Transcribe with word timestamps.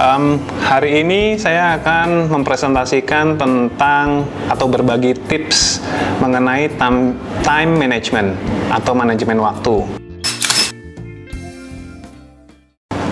Um, 0.00 0.40
hari 0.64 1.04
ini 1.04 1.36
saya 1.36 1.76
akan 1.76 2.32
mempresentasikan 2.32 3.36
tentang 3.36 4.24
atau 4.48 4.64
berbagi 4.64 5.12
tips 5.28 5.84
mengenai 6.24 6.72
time, 6.72 7.76
management 7.76 8.32
atau 8.72 8.96
manajemen 8.96 9.44
waktu. 9.44 9.84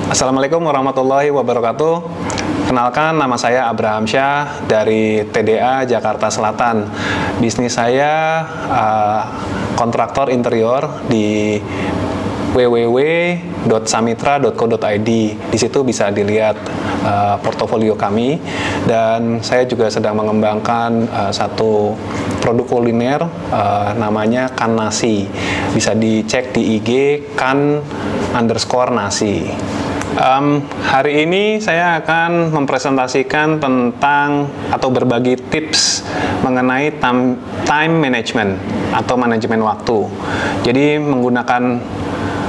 Assalamualaikum 0.08 0.64
warahmatullahi 0.64 1.28
wabarakatuh. 1.28 1.94
Kenalkan 2.72 3.20
nama 3.20 3.36
saya 3.36 3.68
Abraham 3.68 4.08
Syah 4.08 4.64
dari 4.64 5.28
TDA 5.28 5.84
Jakarta 5.84 6.32
Selatan. 6.32 6.88
Bisnis 7.36 7.76
saya 7.76 8.40
uh, 8.72 9.22
kontraktor 9.76 10.32
interior 10.32 11.04
di 11.04 11.60
www.samitra.co.id. 12.58 15.10
Di 15.38 15.58
situ 15.58 15.78
bisa 15.86 16.10
dilihat 16.10 16.58
uh, 17.06 17.38
portofolio 17.38 17.94
kami 17.94 18.42
dan 18.90 19.38
saya 19.38 19.62
juga 19.70 19.86
sedang 19.86 20.18
mengembangkan 20.18 21.06
uh, 21.06 21.30
satu 21.30 21.94
produk 22.42 22.66
kuliner 22.66 23.22
uh, 23.54 23.94
namanya 23.94 24.50
Kan 24.58 24.74
Nasi. 24.74 25.30
Bisa 25.70 25.94
dicek 25.94 26.50
di 26.50 26.82
IG 26.82 26.90
kan 27.38 27.78
underscore 28.34 28.90
nasi. 28.90 29.46
Um, 30.18 30.66
hari 30.82 31.28
ini 31.28 31.62
saya 31.62 32.02
akan 32.02 32.50
mempresentasikan 32.50 33.62
tentang 33.62 34.50
atau 34.72 34.90
berbagi 34.90 35.38
tips 35.38 36.02
mengenai 36.42 36.98
time, 36.98 37.38
time 37.62 37.94
management 38.02 38.58
atau 38.90 39.14
manajemen 39.14 39.62
waktu. 39.62 40.10
Jadi 40.66 40.98
menggunakan 40.98 41.62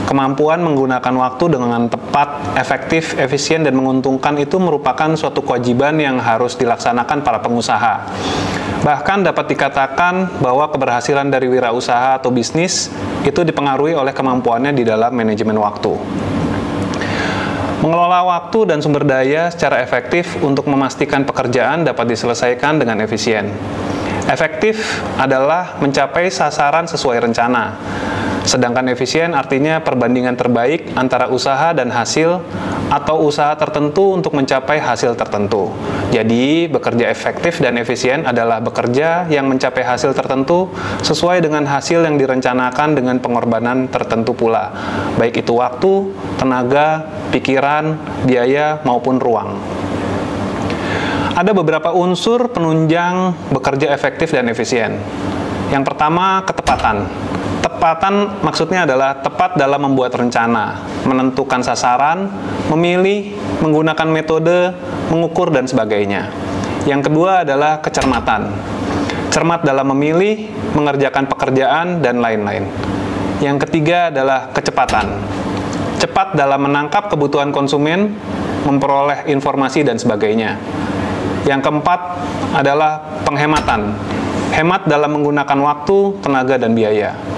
Kemampuan 0.10 0.66
menggunakan 0.66 1.14
waktu 1.22 1.54
dengan 1.54 1.86
tepat, 1.86 2.58
efektif, 2.58 3.14
efisien, 3.14 3.62
dan 3.62 3.78
menguntungkan 3.78 4.42
itu 4.42 4.58
merupakan 4.58 5.06
suatu 5.14 5.46
kewajiban 5.46 6.02
yang 6.02 6.18
harus 6.18 6.58
dilaksanakan 6.58 7.22
para 7.22 7.38
pengusaha. 7.46 8.10
Bahkan 8.82 9.30
dapat 9.30 9.54
dikatakan 9.54 10.42
bahwa 10.42 10.66
keberhasilan 10.74 11.30
dari 11.30 11.46
wirausaha 11.46 12.18
atau 12.18 12.34
bisnis 12.34 12.90
itu 13.22 13.46
dipengaruhi 13.46 13.94
oleh 13.94 14.10
kemampuannya 14.10 14.74
di 14.74 14.82
dalam 14.82 15.14
manajemen 15.14 15.62
waktu. 15.62 15.94
Mengelola 17.86 18.26
waktu 18.34 18.66
dan 18.66 18.82
sumber 18.82 19.06
daya 19.06 19.54
secara 19.54 19.78
efektif 19.86 20.42
untuk 20.42 20.66
memastikan 20.66 21.22
pekerjaan 21.22 21.86
dapat 21.86 22.10
diselesaikan 22.10 22.82
dengan 22.82 22.98
efisien. 23.06 23.54
Efektif 24.26 25.06
adalah 25.22 25.78
mencapai 25.78 26.34
sasaran 26.34 26.90
sesuai 26.90 27.30
rencana 27.30 27.78
Sedangkan 28.50 28.90
efisien 28.90 29.38
artinya 29.38 29.78
perbandingan 29.78 30.34
terbaik 30.34 30.98
antara 30.98 31.30
usaha 31.30 31.70
dan 31.70 31.94
hasil 31.94 32.42
atau 32.90 33.30
usaha 33.30 33.54
tertentu 33.54 34.18
untuk 34.18 34.34
mencapai 34.34 34.82
hasil 34.82 35.14
tertentu. 35.14 35.70
Jadi, 36.10 36.66
bekerja 36.66 37.14
efektif 37.14 37.62
dan 37.62 37.78
efisien 37.78 38.26
adalah 38.26 38.58
bekerja 38.58 39.30
yang 39.30 39.46
mencapai 39.46 39.86
hasil 39.86 40.18
tertentu 40.18 40.74
sesuai 41.06 41.46
dengan 41.46 41.70
hasil 41.70 42.02
yang 42.02 42.18
direncanakan 42.18 42.98
dengan 42.98 43.22
pengorbanan 43.22 43.86
tertentu 43.94 44.34
pula, 44.34 44.74
baik 45.22 45.46
itu 45.46 45.54
waktu, 45.54 46.10
tenaga, 46.42 47.06
pikiran, 47.30 48.02
biaya, 48.26 48.82
maupun 48.82 49.22
ruang. 49.22 49.62
Ada 51.38 51.54
beberapa 51.54 51.94
unsur 51.94 52.50
penunjang 52.50 53.38
bekerja 53.54 53.94
efektif 53.94 54.34
dan 54.34 54.50
efisien. 54.50 54.98
Yang 55.70 55.94
pertama, 55.94 56.42
ketepatan. 56.50 57.06
Ketepatan 57.80 58.44
maksudnya 58.44 58.84
adalah 58.84 59.24
tepat 59.24 59.56
dalam 59.56 59.80
membuat 59.80 60.12
rencana, 60.12 60.84
menentukan 61.08 61.64
sasaran, 61.64 62.28
memilih, 62.68 63.40
menggunakan 63.64 64.04
metode, 64.04 64.76
mengukur, 65.08 65.48
dan 65.48 65.64
sebagainya. 65.64 66.28
Yang 66.84 67.08
kedua 67.08 67.48
adalah 67.48 67.80
kecermatan. 67.80 68.52
Cermat 69.32 69.64
dalam 69.64 69.96
memilih, 69.96 70.52
mengerjakan 70.76 71.32
pekerjaan, 71.32 72.04
dan 72.04 72.20
lain-lain. 72.20 72.68
Yang 73.40 73.64
ketiga 73.64 74.12
adalah 74.12 74.52
kecepatan. 74.52 75.16
Cepat 76.04 76.36
dalam 76.36 76.60
menangkap 76.68 77.08
kebutuhan 77.08 77.56
konsumen, 77.56 78.12
memperoleh 78.68 79.32
informasi, 79.32 79.88
dan 79.88 79.96
sebagainya. 79.96 80.60
Yang 81.48 81.64
keempat 81.64 82.00
adalah 82.60 83.24
penghematan. 83.24 83.96
Hemat 84.52 84.84
dalam 84.84 85.16
menggunakan 85.16 85.60
waktu, 85.64 86.20
tenaga, 86.20 86.60
dan 86.60 86.76
biaya. 86.76 87.29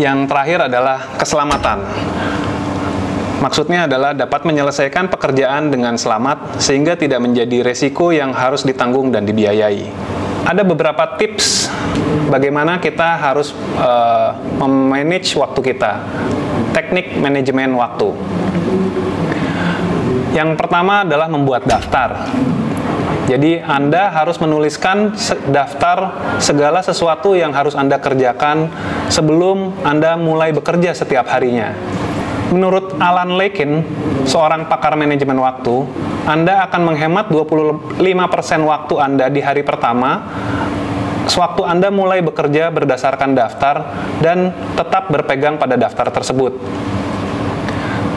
Yang 0.00 0.32
terakhir 0.32 0.72
adalah 0.72 0.98
keselamatan. 1.20 1.84
Maksudnya 3.44 3.84
adalah 3.84 4.16
dapat 4.16 4.48
menyelesaikan 4.48 5.12
pekerjaan 5.12 5.68
dengan 5.68 6.00
selamat 6.00 6.56
sehingga 6.56 6.96
tidak 6.96 7.20
menjadi 7.20 7.60
resiko 7.60 8.08
yang 8.08 8.32
harus 8.32 8.64
ditanggung 8.64 9.12
dan 9.12 9.28
dibiayai. 9.28 9.92
Ada 10.48 10.64
beberapa 10.64 11.20
tips 11.20 11.68
bagaimana 12.32 12.80
kita 12.80 13.20
harus 13.20 13.52
uh, 13.76 14.36
memanage 14.64 15.36
waktu 15.36 15.60
kita. 15.72 16.00
Teknik 16.72 17.20
manajemen 17.20 17.76
waktu. 17.76 18.08
Yang 20.32 20.56
pertama 20.56 21.04
adalah 21.04 21.28
membuat 21.28 21.68
daftar. 21.68 22.24
Jadi 23.30 23.62
Anda 23.62 24.10
harus 24.10 24.42
menuliskan 24.42 25.14
daftar 25.54 26.18
segala 26.42 26.82
sesuatu 26.82 27.38
yang 27.38 27.54
harus 27.54 27.78
Anda 27.78 28.02
kerjakan 28.02 28.66
sebelum 29.06 29.86
Anda 29.86 30.18
mulai 30.18 30.50
bekerja 30.50 30.90
setiap 30.90 31.30
harinya. 31.30 31.70
Menurut 32.50 32.98
Alan 32.98 33.38
Lakin, 33.38 33.86
seorang 34.26 34.66
pakar 34.66 34.98
manajemen 34.98 35.38
waktu, 35.38 35.86
Anda 36.26 36.66
akan 36.66 36.90
menghemat 36.90 37.30
25% 37.30 38.02
waktu 38.66 38.94
Anda 38.98 39.30
di 39.30 39.38
hari 39.38 39.62
pertama 39.62 40.26
sewaktu 41.30 41.62
Anda 41.62 41.94
mulai 41.94 42.26
bekerja 42.26 42.74
berdasarkan 42.74 43.38
daftar 43.38 43.86
dan 44.18 44.50
tetap 44.74 45.06
berpegang 45.06 45.54
pada 45.54 45.78
daftar 45.78 46.10
tersebut. 46.10 46.58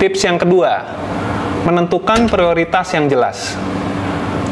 Tips 0.01 0.25
yang 0.25 0.41
kedua, 0.41 0.81
menentukan 1.69 2.25
prioritas 2.25 2.89
yang 2.97 3.05
jelas. 3.05 3.53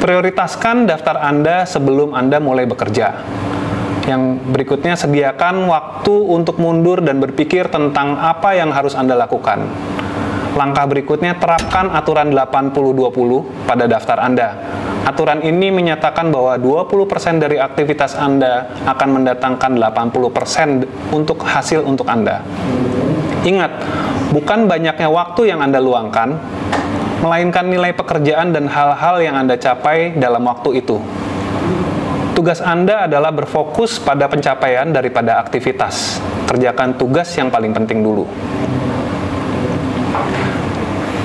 Prioritaskan 0.01 0.89
daftar 0.89 1.21
Anda 1.21 1.61
sebelum 1.61 2.17
Anda 2.17 2.41
mulai 2.41 2.65
bekerja. 2.65 3.21
Yang 4.09 4.41
berikutnya, 4.49 4.97
sediakan 4.97 5.69
waktu 5.69 6.09
untuk 6.25 6.57
mundur 6.57 7.05
dan 7.05 7.21
berpikir 7.21 7.69
tentang 7.69 8.17
apa 8.17 8.57
yang 8.57 8.73
harus 8.73 8.97
Anda 8.97 9.13
lakukan. 9.13 9.61
Langkah 10.57 10.89
berikutnya, 10.89 11.37
terapkan 11.37 11.93
aturan 11.93 12.33
80-20 12.33 13.69
pada 13.69 13.85
daftar 13.85 14.25
Anda. 14.25 14.49
Aturan 15.05 15.45
ini 15.45 15.69
menyatakan 15.69 16.33
bahwa 16.33 16.57
20% 16.57 17.37
dari 17.37 17.61
aktivitas 17.61 18.17
Anda 18.17 18.73
akan 18.89 19.21
mendatangkan 19.21 19.77
80% 19.77 21.13
untuk 21.13 21.45
hasil 21.45 21.85
untuk 21.85 22.09
Anda. 22.09 22.41
Ingat, 23.45 23.69
bukan 24.33 24.65
banyaknya 24.65 25.13
waktu 25.13 25.53
yang 25.53 25.61
Anda 25.61 25.77
luangkan, 25.77 26.41
melainkan 27.21 27.69
nilai 27.69 27.93
pekerjaan 27.93 28.49
dan 28.49 28.65
hal-hal 28.65 29.21
yang 29.21 29.37
Anda 29.37 29.55
capai 29.55 30.17
dalam 30.17 30.41
waktu 30.49 30.81
itu. 30.81 30.97
Tugas 32.33 32.57
Anda 32.57 33.05
adalah 33.05 33.29
berfokus 33.29 34.01
pada 34.01 34.25
pencapaian 34.25 34.89
daripada 34.89 35.37
aktivitas. 35.37 36.17
Kerjakan 36.49 36.97
tugas 36.97 37.29
yang 37.37 37.53
paling 37.53 37.69
penting 37.77 38.01
dulu. 38.01 38.25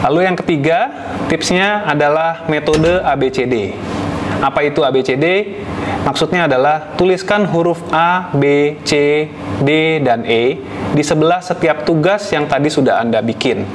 Lalu 0.04 0.20
yang 0.22 0.36
ketiga, 0.36 0.92
tipsnya 1.32 1.88
adalah 1.88 2.44
metode 2.52 3.00
ABCD. 3.00 3.72
Apa 4.44 4.68
itu 4.68 4.84
ABCD? 4.84 5.56
Maksudnya 6.04 6.46
adalah 6.46 6.94
tuliskan 6.94 7.48
huruf 7.48 7.82
A, 7.90 8.30
B, 8.36 8.76
C, 8.86 9.26
D, 9.64 9.98
dan 10.04 10.22
E 10.22 10.60
di 10.94 11.02
sebelah 11.02 11.42
setiap 11.42 11.82
tugas 11.82 12.28
yang 12.30 12.46
tadi 12.46 12.70
sudah 12.70 13.02
Anda 13.02 13.24
bikin. 13.24 13.66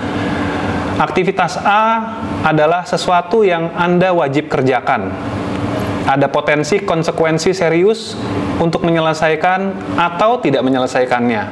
Aktivitas 1.00 1.56
A 1.62 2.18
adalah 2.44 2.84
sesuatu 2.84 3.46
yang 3.46 3.72
Anda 3.78 4.12
wajib 4.12 4.52
kerjakan. 4.52 5.12
Ada 6.08 6.28
potensi 6.28 6.82
konsekuensi 6.82 7.54
serius 7.56 8.18
untuk 8.60 8.84
menyelesaikan 8.84 9.96
atau 9.96 10.42
tidak 10.42 10.66
menyelesaikannya. 10.66 11.44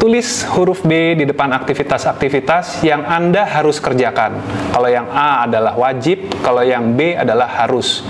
Tulis 0.00 0.48
huruf 0.56 0.80
B 0.80 1.12
di 1.12 1.28
depan 1.28 1.52
aktivitas-aktivitas 1.52 2.80
yang 2.80 3.04
Anda 3.04 3.44
harus 3.44 3.76
kerjakan. 3.84 4.40
Kalau 4.72 4.88
yang 4.88 5.04
A 5.12 5.44
adalah 5.44 5.76
wajib, 5.76 6.24
kalau 6.40 6.64
yang 6.64 6.96
B 6.96 7.12
adalah 7.12 7.44
harus. 7.44 8.00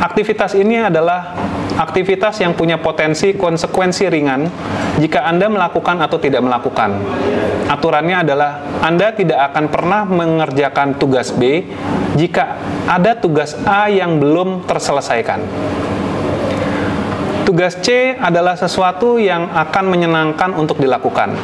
Aktivitas 0.00 0.56
ini 0.56 0.80
adalah 0.80 1.36
aktivitas 1.76 2.40
yang 2.40 2.56
punya 2.56 2.80
potensi 2.80 3.36
konsekuensi 3.36 4.08
ringan 4.08 4.48
jika 4.96 5.28
Anda 5.28 5.52
melakukan 5.52 6.00
atau 6.00 6.16
tidak 6.16 6.40
melakukan. 6.40 6.96
Aturannya 7.68 8.24
adalah 8.24 8.64
Anda 8.80 9.12
tidak 9.12 9.52
akan 9.52 9.68
pernah 9.68 10.08
mengerjakan 10.08 10.96
tugas 10.96 11.36
B 11.36 11.68
jika 12.16 12.56
ada 12.88 13.12
tugas 13.12 13.52
A 13.68 13.92
yang 13.92 14.16
belum 14.16 14.64
terselesaikan. 14.64 15.44
Tugas 17.44 17.76
C 17.84 18.16
adalah 18.16 18.56
sesuatu 18.56 19.20
yang 19.20 19.52
akan 19.52 19.84
menyenangkan 19.84 20.56
untuk 20.56 20.80
dilakukan. 20.80 21.36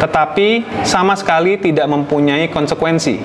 tetapi 0.00 0.64
sama 0.80 1.12
sekali 1.12 1.60
tidak 1.60 1.84
mempunyai 1.84 2.48
konsekuensi. 2.48 3.20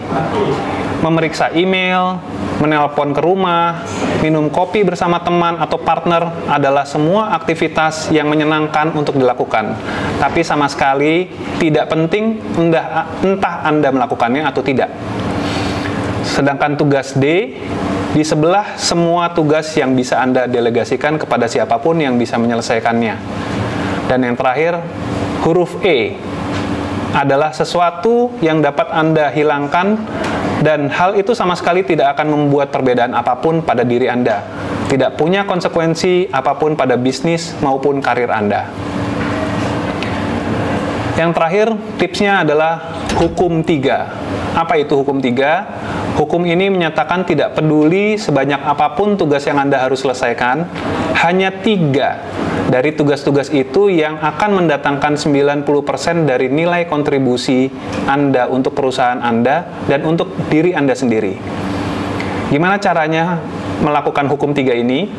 Memeriksa 1.00 1.56
email, 1.56 2.20
menelpon 2.66 3.14
ke 3.14 3.22
rumah, 3.22 3.86
minum 4.26 4.50
kopi 4.50 4.82
bersama 4.82 5.22
teman 5.22 5.62
atau 5.62 5.78
partner 5.78 6.50
adalah 6.50 6.82
semua 6.82 7.38
aktivitas 7.38 8.10
yang 8.10 8.26
menyenangkan 8.26 8.90
untuk 8.98 9.22
dilakukan. 9.22 9.78
Tapi 10.18 10.42
sama 10.42 10.66
sekali 10.66 11.30
tidak 11.62 11.94
penting 11.94 12.42
entah, 12.58 13.06
entah 13.22 13.62
Anda 13.62 13.94
melakukannya 13.94 14.42
atau 14.42 14.66
tidak. 14.66 14.90
Sedangkan 16.26 16.74
tugas 16.74 17.14
D 17.14 17.54
di 18.18 18.24
sebelah 18.26 18.74
semua 18.82 19.30
tugas 19.30 19.70
yang 19.78 19.94
bisa 19.94 20.18
Anda 20.18 20.50
delegasikan 20.50 21.22
kepada 21.22 21.46
siapa 21.46 21.78
pun 21.78 22.02
yang 22.02 22.18
bisa 22.18 22.42
menyelesaikannya. 22.42 23.16
Dan 24.10 24.26
yang 24.26 24.34
terakhir, 24.34 24.82
huruf 25.46 25.78
E 25.86 26.18
adalah 27.16 27.56
sesuatu 27.56 28.36
yang 28.44 28.60
dapat 28.60 28.92
Anda 28.92 29.32
hilangkan 29.32 29.96
dan 30.66 30.90
hal 30.90 31.14
itu 31.14 31.38
sama 31.38 31.54
sekali 31.54 31.86
tidak 31.86 32.18
akan 32.18 32.34
membuat 32.34 32.74
perbedaan 32.74 33.14
apa 33.14 33.38
pun 33.38 33.62
pada 33.62 33.86
diri 33.86 34.10
Anda. 34.10 34.42
Tidak 34.90 35.14
punya 35.14 35.46
konsekuensi 35.46 36.34
apa 36.34 36.58
pun 36.58 36.74
pada 36.74 36.98
bisnis 36.98 37.54
maupun 37.62 38.02
karir 38.02 38.34
Anda. 38.34 38.66
Yang 41.14 41.32
terakhir, 41.38 41.68
tipsnya 42.02 42.42
adalah 42.42 42.98
hukum 43.22 43.62
tiga. 43.62 44.10
Apa 44.58 44.82
itu 44.82 44.98
hukum 44.98 45.22
tiga? 45.22 45.70
Hukum 46.18 46.42
ini 46.50 46.74
menyatakan 46.74 47.30
tidak 47.30 47.54
peduli 47.54 48.18
sebanyak 48.18 48.66
apa 48.66 48.98
pun 48.98 49.14
tugas 49.14 49.46
yang 49.46 49.62
Anda 49.62 49.86
harus 49.86 50.02
selesaikan, 50.02 50.66
hanya 51.22 51.54
tiga 51.62 52.20
dari 52.66 52.98
tugas-tugas 52.98 53.54
itu 53.54 53.94
yang 53.94 54.18
akan 54.18 54.66
mendatangkan 54.66 55.14
90% 55.22 56.26
dari 56.26 56.50
nilai 56.50 56.90
kontribusi 56.90 57.70
Anda 58.10 58.50
untuk 58.50 58.74
perusahaan 58.74 59.22
Anda 59.22 59.86
dan 59.86 60.02
untuk 60.02 60.34
diri 60.50 60.74
Anda 60.74 60.98
sendiri. 60.98 61.38
Gimana 62.50 62.82
caranya 62.82 63.38
melakukan 63.82 64.26
hukum 64.30 64.54
tiga 64.58 64.74
ini? 64.74 65.10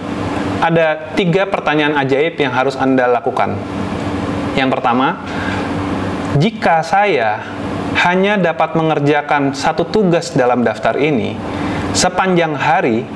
Ada 0.56 1.14
tiga 1.14 1.46
pertanyaan 1.46 1.94
ajaib 2.00 2.40
yang 2.40 2.50
harus 2.50 2.74
Anda 2.74 3.06
lakukan. 3.06 3.54
Yang 4.56 4.68
pertama, 4.72 5.20
jika 6.40 6.80
saya 6.80 7.44
hanya 8.02 8.40
dapat 8.40 8.74
mengerjakan 8.74 9.52
satu 9.52 9.86
tugas 9.88 10.32
dalam 10.32 10.64
daftar 10.64 10.96
ini 10.96 11.36
sepanjang 11.96 12.56
hari, 12.56 13.08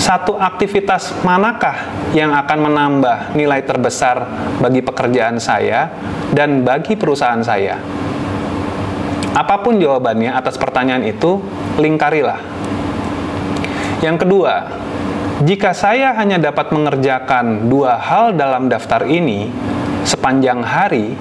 satu 0.00 0.40
aktivitas 0.40 1.12
manakah 1.20 1.76
yang 2.16 2.32
akan 2.32 2.58
menambah 2.72 3.36
nilai 3.36 3.60
terbesar 3.68 4.24
bagi 4.56 4.80
pekerjaan 4.80 5.36
saya 5.36 5.92
dan 6.32 6.64
bagi 6.64 6.96
perusahaan 6.96 7.44
saya? 7.44 7.76
Apa 9.36 9.60
pun 9.60 9.76
jawabannya 9.76 10.32
atas 10.32 10.56
pertanyaan 10.56 11.04
itu, 11.04 11.44
lingkarilah. 11.76 12.40
Yang 14.00 14.24
kedua, 14.24 14.54
jika 15.44 15.76
saya 15.76 16.16
hanya 16.16 16.40
dapat 16.40 16.72
mengerjakan 16.72 17.68
dua 17.68 18.00
hal 18.00 18.32
dalam 18.32 18.72
daftar 18.72 19.04
ini 19.04 19.52
sepanjang 20.08 20.64
hari, 20.64 21.12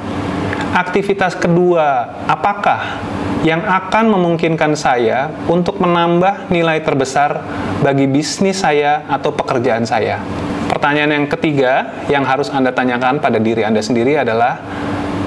aktivitas 0.71 1.35
kedua 1.35 2.07
apakah 2.31 3.03
yang 3.43 3.63
akan 3.63 4.11
memungkinkan 4.11 4.75
saya 4.75 5.31
untuk 5.47 5.79
menambah 5.79 6.51
nilai 6.51 6.83
terbesar 6.83 7.39
bagi 7.79 8.03
bisnis 8.03 8.59
saya 8.59 9.07
atau 9.07 9.31
pekerjaan 9.31 9.87
saya. 9.87 10.19
Pertanyaan 10.67 11.23
yang 11.23 11.27
ketiga 11.31 12.05
yang 12.11 12.27
harus 12.27 12.51
Anda 12.51 12.75
tanyakan 12.75 13.23
pada 13.23 13.39
diri 13.39 13.63
Anda 13.63 13.79
sendiri 13.79 14.19
adalah, 14.19 14.59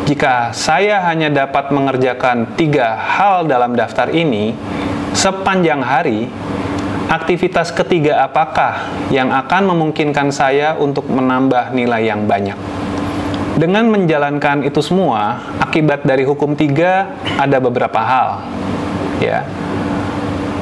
jika 0.04 0.52
saya 0.52 1.02
hanya 1.08 1.32
dapat 1.32 1.72
mengerjakan 1.72 2.54
tiga 2.54 2.94
hal 2.94 3.48
dalam 3.48 3.72
daftar 3.72 4.12
ini 4.12 4.52
sepanjang 5.16 5.80
hari, 5.80 6.28
aktivitas 7.08 7.72
ketiga 7.72 8.24
apakah 8.28 8.92
yang 9.08 9.32
akan 9.32 9.72
memungkinkan 9.72 10.28
saya 10.32 10.76
untuk 10.76 11.08
menambah 11.08 11.72
nilai 11.72 12.12
yang 12.12 12.28
banyak? 12.28 12.81
Dengan 13.62 13.86
menjalankan 13.94 14.66
itu 14.66 14.82
semua, 14.82 15.38
akibat 15.62 16.02
dari 16.02 16.26
hukum 16.26 16.58
tiga 16.58 17.14
ada 17.38 17.62
beberapa 17.62 17.94
hal. 18.02 18.42
Ya, 19.22 19.46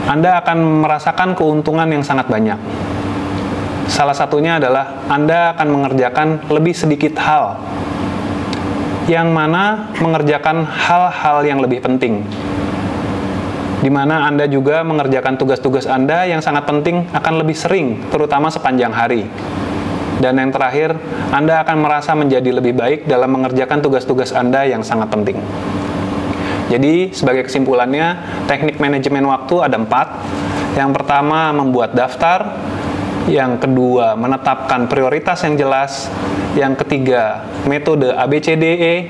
Anda 0.05 0.37
akan 0.45 0.85
merasakan 0.85 1.33
keuntungan 1.33 1.89
yang 1.89 2.05
sangat 2.05 2.29
banyak. 2.29 2.61
Salah 3.89 4.13
satunya 4.13 4.61
adalah 4.61 5.01
Anda 5.09 5.57
akan 5.57 5.69
mengerjakan 5.81 6.29
lebih 6.53 6.77
sedikit 6.77 7.17
hal, 7.17 7.57
yang 9.09 9.33
mana 9.33 9.89
mengerjakan 9.97 10.69
hal-hal 10.69 11.41
yang 11.49 11.65
lebih 11.65 11.81
penting. 11.81 12.21
Di 13.81 13.89
mana 13.89 14.29
Anda 14.29 14.45
juga 14.45 14.85
mengerjakan 14.85 15.41
tugas-tugas 15.41 15.89
Anda 15.89 16.29
yang 16.29 16.45
sangat 16.45 16.69
penting 16.69 17.09
akan 17.17 17.33
lebih 17.41 17.57
sering, 17.57 18.13
terutama 18.13 18.53
sepanjang 18.53 18.93
hari. 18.93 19.25
Dan 20.21 20.37
yang 20.37 20.53
terakhir, 20.53 20.93
Anda 21.33 21.65
akan 21.65 21.81
merasa 21.81 22.13
menjadi 22.13 22.61
lebih 22.61 22.77
baik 22.77 23.01
dalam 23.09 23.41
mengerjakan 23.41 23.81
tugas-tugas 23.81 24.37
Anda 24.37 24.69
yang 24.69 24.85
sangat 24.85 25.09
penting. 25.09 25.41
Jadi, 26.69 27.11
sebagai 27.17 27.49
kesimpulannya, 27.49 28.21
teknik 28.47 28.77
manajemen 28.79 29.27
waktu 29.27 29.65
ada 29.65 29.81
empat. 29.81 30.23
Yang 30.77 30.91
pertama, 30.93 31.51
membuat 31.57 31.97
daftar. 31.97 32.61
Yang 33.27 33.65
kedua, 33.65 34.15
menetapkan 34.15 34.87
prioritas 34.87 35.41
yang 35.43 35.57
jelas. 35.57 36.13
Yang 36.55 36.85
ketiga, 36.85 37.49
metode 37.65 38.13
ABCDE. 38.13 39.09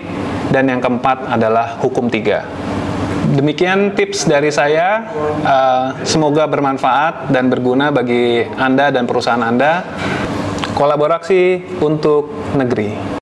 Dan 0.51 0.71
yang 0.71 0.81
keempat 0.81 1.27
adalah 1.27 1.79
hukum 1.83 2.07
tiga. 2.07 2.47
Demikian 3.31 3.95
tips 3.95 4.27
dari 4.27 4.51
saya. 4.51 5.07
Uh, 5.45 5.87
semoga 6.03 6.51
bermanfaat 6.51 7.31
dan 7.31 7.47
berguna 7.47 7.95
bagi 7.95 8.43
Anda 8.59 8.91
dan 8.91 9.07
perusahaan 9.07 9.39
Anda 9.39 9.87
kolaborasi 10.75 11.79
untuk 11.81 12.31
negeri. 12.57 13.20